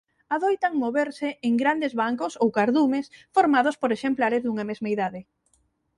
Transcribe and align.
Adoitan 0.35 0.77
moverse 0.83 1.29
en 1.47 1.53
grandes 1.63 1.93
bancos 2.01 2.33
ou 2.41 2.47
cardumes 2.57 3.05
formados 3.35 3.75
por 3.81 3.91
exemplares 3.95 4.41
dunha 4.41 4.67
mesma 4.69 4.89
idade. 4.95 5.19